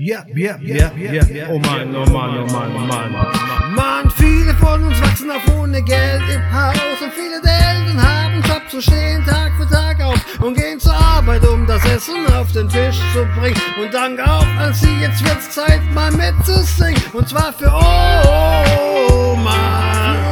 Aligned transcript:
Ja, 0.00 0.24
ja, 0.32 0.56
ja, 0.62 0.92
ja. 0.94 1.48
Oh 1.50 1.58
Mann, 1.58 1.92
oh 1.92 2.08
Mann, 2.08 2.38
oh 2.38 2.52
Mann, 2.52 2.70
oh 2.72 2.78
Mann, 2.78 3.10
oh 3.10 3.16
Mann. 3.16 3.74
Mann, 3.74 4.10
viele 4.14 4.54
von 4.54 4.84
uns 4.84 5.02
wachsen 5.02 5.28
auf 5.28 5.42
ohne 5.58 5.82
Geld 5.82 6.22
im 6.32 6.52
Haus 6.52 7.02
und 7.02 7.12
viele 7.14 7.42
der 7.42 7.52
Eltern 7.52 8.00
haben 8.00 8.40
Job 8.42 8.62
zu 8.70 8.80
stehen 8.80 9.24
Tag 9.24 9.50
für 9.58 9.66
Tag 9.68 10.00
auf 10.00 10.14
und 10.40 10.56
gehen 10.56 10.78
zur 10.78 10.94
Arbeit, 10.94 11.44
um 11.48 11.66
das 11.66 11.84
Essen 11.84 12.32
auf 12.32 12.52
den 12.52 12.68
Tisch 12.68 13.00
zu 13.12 13.26
bringen. 13.40 13.60
Und 13.82 13.92
dank 13.92 14.20
auch 14.20 14.46
an 14.60 14.72
sie, 14.72 15.00
jetzt 15.00 15.24
wird's 15.24 15.50
Zeit, 15.50 15.82
mal 15.92 16.12
mitzusingen. 16.12 17.02
Und 17.12 17.28
zwar 17.28 17.52
für 17.52 17.66
Oma, 17.66 19.52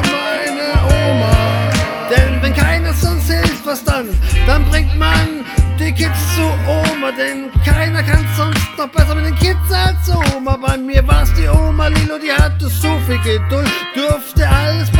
für 0.00 0.12
meine 0.12 0.74
Oma. 1.10 1.70
Denn 2.08 2.40
wenn 2.40 2.54
keiner 2.54 2.92
sonst 2.92 3.28
hilft, 3.28 3.66
was 3.66 3.82
dann? 3.82 4.06
Dann 4.46 4.64
bringt 4.66 4.96
man 4.96 5.44
die 5.78 5.92
Kids 5.92 6.34
zu 6.34 6.42
Oma, 6.42 7.12
denn 7.12 7.50
keiner 7.64 8.02
kann 8.02 8.26
sonst 8.36 8.66
noch 8.78 8.88
besser 8.88 9.14
mit 9.14 9.26
den 9.26 9.34
Kids 9.36 9.72
als 9.72 10.08
Oma. 10.34 10.56
Bei 10.56 10.76
mir 10.76 11.06
war's 11.06 11.32
die 11.34 11.48
Oma 11.48 11.88
Lilo, 11.88 12.18
die 12.18 12.32
hatte 12.32 12.68
so 12.68 12.98
viel 13.06 13.18
Geduld, 13.18 13.70
durfte 13.94 14.48
alles 14.48 14.90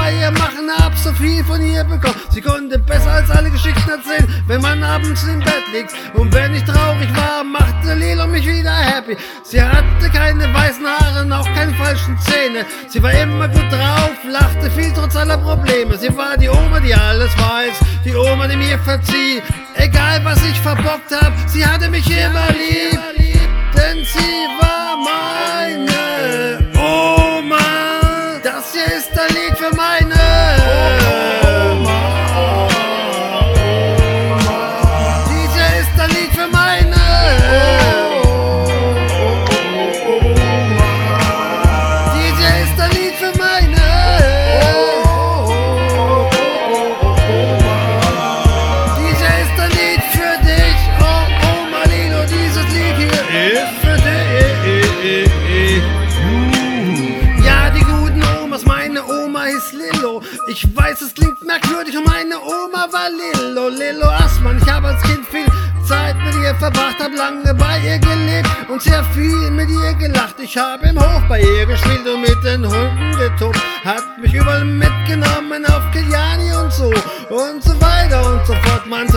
so 1.06 1.12
viel 1.12 1.45
von 1.45 1.62
ihr 1.62 1.84
bekommen. 1.84 2.16
Sie 2.30 2.41
konnte 2.41 2.78
besser 2.80 3.12
als 3.12 3.30
alle 3.30 3.48
Geschichten 3.51 3.88
erzählen, 3.88 4.27
wenn 4.48 4.60
man 4.60 4.83
abends 4.83 5.23
im 5.23 5.38
Bett 5.38 5.66
liegt. 5.73 5.92
Und 6.15 6.34
wenn 6.34 6.52
ich 6.52 6.65
traurig 6.65 7.09
war, 7.15 7.45
machte 7.45 7.95
Lilo 7.95 8.27
mich 8.27 8.45
wieder 8.45 8.74
happy. 8.74 9.16
Sie 9.45 9.62
hatte 9.62 10.10
keine 10.12 10.52
weißen 10.52 10.84
Haare, 10.84 11.38
auch 11.38 11.48
keine 11.55 11.73
falschen 11.74 12.19
Zähne. 12.19 12.66
Sie 12.88 13.01
war 13.01 13.12
immer 13.12 13.46
gut 13.46 13.70
drauf, 13.70 14.16
lachte 14.29 14.69
viel 14.70 14.92
trotz 14.92 15.15
aller 15.15 15.38
Probleme. 15.38 15.96
Sie 15.96 16.15
war 16.16 16.37
die 16.37 16.48
Oma, 16.48 16.80
die 16.80 16.95
alles 16.95 17.32
weiß, 17.38 17.77
die 18.04 18.15
Oma, 18.16 18.48
die 18.48 18.57
mir 18.57 18.79
verzieht. 18.80 19.45
Egal 19.77 20.24
was 20.24 20.43
ich 20.45 20.59
verbockt 20.60 21.12
hab, 21.12 21.32
sie 21.46 21.65
hatte 21.65 21.88
mich 21.88 22.10
immer 22.10 22.48
lieb, 22.51 23.01
denn 23.76 24.04
sie 24.04 24.46
war 24.60 24.96
meine 24.96 25.96
weiß, 60.97 61.02
es 61.02 61.15
klingt 61.15 61.45
merkwürdig 61.45 61.97
und 61.97 62.07
meine 62.07 62.39
Oma 62.41 62.87
war 62.91 63.09
Lillo, 63.11 63.69
Lillo 63.69 64.06
Assmann. 64.06 64.59
Ich 64.59 64.71
habe 64.71 64.89
als 64.89 65.03
Kind 65.03 65.27
viel 65.27 65.47
Zeit 65.84 66.16
mit 66.25 66.34
ihr 66.43 66.55
verbracht, 66.56 66.97
hab 67.00 67.12
lange 67.12 67.55
bei 67.55 67.78
ihr 67.81 67.99
gelebt 67.99 68.49
und 68.69 68.83
sehr 68.83 69.05
viel 69.05 69.50
mit 69.50 69.69
ihr 69.71 69.94
gelacht. 69.94 70.37
Ich 70.41 70.56
habe 70.56 70.88
im 70.88 70.99
Hof 70.99 71.22
bei 71.28 71.41
ihr 71.41 71.66
gespielt 71.66 72.06
und 72.06 72.22
mit 72.22 72.43
den 72.44 72.65
Hunden 72.66 73.16
getobt. 73.19 73.61
Hat 73.84 74.19
mich 74.21 74.34
überall 74.34 74.65
mitgenommen 74.65 75.65
auf 75.66 75.91
Kiliani 75.93 76.53
und 76.55 76.72
so 76.72 76.93
und 77.31 77.62
so 77.62 77.81
weiter 77.81 77.85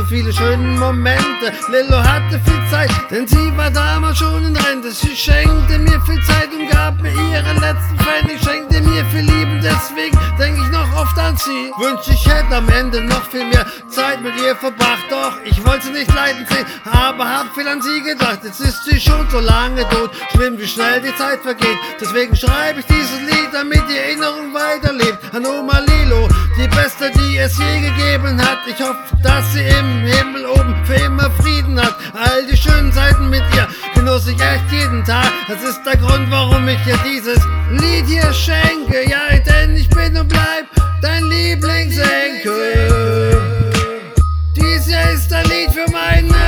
viele 0.09 0.33
schöne 0.33 0.79
Momente. 0.79 1.53
Lillo 1.69 1.97
hatte 2.03 2.39
viel 2.43 2.61
Zeit, 2.71 2.89
denn 3.11 3.27
sie 3.27 3.55
war 3.55 3.69
damals 3.69 4.17
schon 4.17 4.43
in 4.43 4.57
Rente. 4.57 4.91
Sie 4.91 5.15
schenkte 5.15 5.77
mir 5.77 6.01
viel 6.01 6.21
Zeit 6.23 6.49
und 6.51 6.67
gab 6.71 6.99
mir 6.99 7.11
ihre 7.11 7.53
letzten 7.59 7.97
Pfennig, 7.99 8.41
schenkte 8.43 8.81
mir 8.81 9.05
viel 9.05 9.21
Liebe. 9.21 9.59
Deswegen 9.61 10.17
denke 10.39 10.61
ich 10.61 10.71
noch 10.71 11.01
oft 11.01 11.17
an 11.19 11.37
sie. 11.37 11.71
Wünsche 11.77 12.11
ich 12.11 12.25
hätte 12.25 12.55
am 12.55 12.67
Ende 12.69 13.01
noch 13.01 13.23
viel 13.29 13.45
mehr 13.45 13.65
Zeit 14.09 14.23
mit 14.23 14.33
ihr 14.41 14.55
verbracht. 14.55 15.05
Doch 15.09 15.33
ich 15.43 15.63
wollte 15.65 15.87
sie 15.87 15.91
nicht 15.91 16.13
leiden 16.13 16.45
sehen, 16.49 16.65
aber 16.85 17.29
hab 17.29 17.53
viel 17.53 17.67
an 17.67 17.81
sie 17.81 18.01
gedacht. 18.01 18.39
Jetzt 18.43 18.59
ist 18.61 18.83
sie 18.85 18.99
schon 18.99 19.29
so 19.29 19.39
lange 19.39 19.87
tot. 19.89 20.11
Schlimm, 20.31 20.57
wie 20.57 20.67
schnell 20.67 21.01
die 21.01 21.15
Zeit 21.15 21.41
vergeht. 21.41 21.77
Deswegen 22.01 22.35
schreibe 22.35 22.79
ich 22.79 22.85
dieses 22.85 23.19
Lied, 23.21 23.49
damit 23.51 23.83
die 23.89 23.97
Erinnerung 23.97 24.53
weiterlebt. 24.53 25.19
An 25.33 25.45
Oma 25.45 25.79
Lilo, 25.79 26.27
die 26.57 26.67
beste, 26.69 27.11
die 27.11 27.37
es 27.37 27.57
je 27.57 27.81
gegeben 27.81 28.41
hat. 28.41 28.59
Ich 28.67 28.81
hoffe, 28.81 28.97
dass 29.21 29.53
sie 29.53 29.63
im 29.63 30.07
Himmel 30.07 30.45
oben 30.47 30.75
für 30.85 30.95
immer 30.95 31.29
Frieden 31.41 31.79
hat. 31.79 31.95
All 32.13 32.45
die 32.47 32.57
schönen 32.57 32.91
Seiten 32.91 33.29
mit 33.29 33.43
ihr 33.55 33.67
genoss 33.93 34.27
ich 34.27 34.41
echt 34.41 34.71
jeden 34.71 35.03
Tag. 35.05 35.31
Das 35.47 35.61
ist 35.61 35.83
der 35.85 35.97
Grund, 35.97 36.31
warum 36.31 36.67
ich 36.67 36.81
dir 36.83 36.97
dieses 37.05 37.39
Lied 37.71 38.05
hier 38.07 38.33
schenke. 38.33 39.07
Ja, 39.07 39.37
denn 39.37 39.75
ich 39.75 39.89
bin 39.89 40.17
und 40.17 40.27
bleib 40.27 40.65
dein 41.01 41.25
Lieblingsenkel. 41.25 42.78
Für 45.79 45.91
meine, 45.91 46.38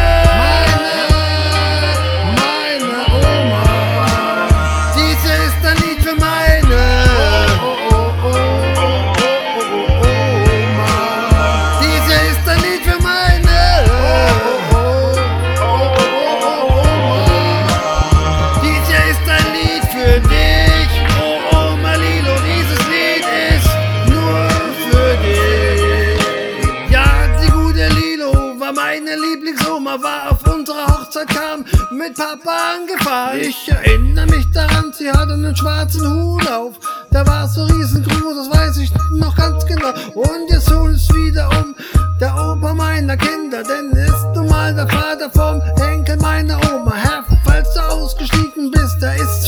meine 28.92 29.16
Lieblingsoma, 29.16 30.04
war 30.04 30.32
auf 30.32 30.54
unserer 30.54 30.86
Hochzeit, 30.86 31.28
kam 31.30 31.64
mit 31.92 32.14
Papa 32.16 32.76
angefahren. 32.76 33.40
Ich 33.40 33.70
erinnere 33.70 34.26
mich 34.26 34.52
daran, 34.52 34.92
sie 34.92 35.10
hatte 35.10 35.34
einen 35.34 35.56
schwarzen 35.56 36.06
Hut 36.14 36.46
auf. 36.52 36.74
Der 37.14 37.26
war 37.26 37.48
so 37.48 37.64
riesengroß, 37.64 38.36
das 38.36 38.60
weiß 38.60 38.78
ich 38.80 38.92
noch 39.14 39.34
ganz 39.36 39.66
genau. 39.66 39.94
Und 40.14 40.50
jetzt 40.50 40.70
hol 40.74 40.92
es 40.92 41.08
wieder 41.14 41.50
um, 41.52 41.74
der 42.20 42.34
Opa 42.34 42.74
meiner 42.74 43.16
Kinder, 43.16 43.64
denn 43.64 43.92
ist 43.92 44.28
nun 44.36 44.50
mal 44.50 44.76
der 44.76 44.88
Vater 44.90 45.30
vom 45.32 45.62
Enkel 45.82 46.01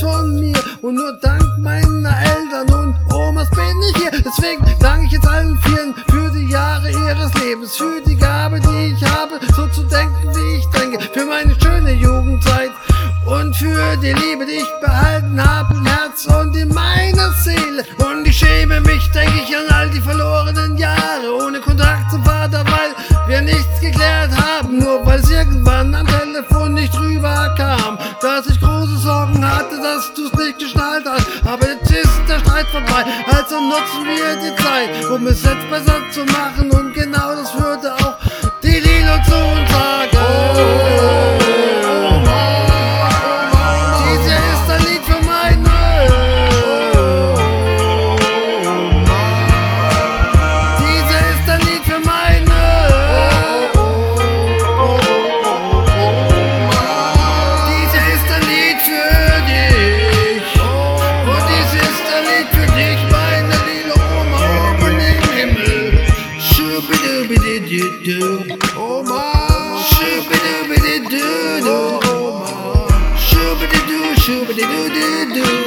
von 0.03 0.39
mir. 0.39 0.59
Und 0.81 0.95
nur 0.95 1.13
dank 1.21 1.43
meiner 1.57 2.15
Eltern 2.35 2.69
und 2.79 2.95
Omas 3.13 3.49
bin 3.51 3.77
ich 3.89 3.97
hier. 4.01 4.11
Deswegen 4.11 4.63
danke 4.79 5.05
ich 5.05 5.13
jetzt 5.13 5.27
allen 5.27 5.57
Vieren 5.63 5.95
für 6.09 6.29
die 6.31 6.49
Jahre 6.49 6.89
ihres 6.91 7.33
Lebens, 7.41 7.75
für 7.77 8.01
die 8.05 8.17
Gabe, 8.17 8.59
die 8.59 8.93
ich 8.93 9.03
habe, 9.03 9.39
so 9.55 9.65
zu 9.67 9.83
denken, 9.83 10.35
wie 10.35 10.57
ich 10.57 10.65
denke, 10.77 10.99
für 11.13 11.25
meine 11.25 11.55
schöne 11.61 11.93
Jugendzeit 11.93 12.71
und 13.25 13.55
für 13.55 13.97
die 13.97 14.13
Liebe, 14.13 14.45
die 14.45 14.57
ich 14.63 14.71
behalten 14.81 15.41
habe 15.41 15.73
im 15.73 15.85
Herz 15.85 16.25
und 16.25 16.55
in 16.55 16.69
meiner 16.73 17.31
Seele. 17.43 17.85
Und 18.05 18.27
ich 18.27 18.37
schäme 18.37 18.81
mich, 18.81 19.09
denke 19.11 19.39
ich, 19.47 19.55
an 19.55 19.73
all 19.73 19.89
die 19.89 20.01
verlorenen 20.01 20.77
Jahre 20.77 21.27
ohne 21.41 21.59
Kontakt 21.59 22.11
zum 22.11 22.23
Vater, 22.23 22.63
weil 22.65 22.91
wir 23.27 23.41
nichts 23.41 23.79
geklärt 23.79 24.31
haben, 24.35 24.79
nur 24.79 25.05
weil 25.05 25.19
es 25.19 25.29
irgendwann 25.29 25.95
am 25.95 26.05
Telefon 26.07 26.73
nicht 26.73 26.93
rüber 26.99 27.53
kam, 27.57 27.97
dass 28.21 28.47
ich 28.47 28.59
große 28.59 28.97
Sorgen 28.97 29.22
geschnallt 30.57 31.05
hast. 31.05 31.27
Aber 31.45 31.67
jetzt 31.67 31.91
ist 31.91 32.21
der 32.27 32.39
Streit 32.39 32.67
vorbei, 32.67 33.03
also 33.31 33.59
nutzen 33.59 34.05
wir 34.05 34.35
die 34.35 34.55
Zeit, 34.63 35.05
um 35.11 35.27
es 35.27 35.43
jetzt 35.43 35.69
besser 35.69 36.01
zu 36.11 36.25
machen 36.25 36.71
und 36.71 36.93
genau 36.93 37.35
das 37.35 37.53
würde 37.59 37.93
auch 37.93 38.17
die 38.61 38.79
Lilo 38.79 39.15
zu 39.27 39.35
uns 39.35 39.71
sagen. 39.71 40.13
Dies 40.55 41.22
Schubididu, 74.53 74.69
schubididu, 74.69 75.41
Oma 75.41 75.41
Lilo, 75.41 75.62